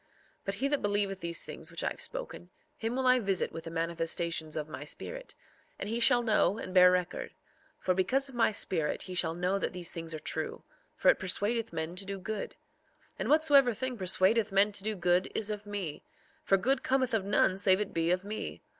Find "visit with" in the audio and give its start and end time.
3.19-3.65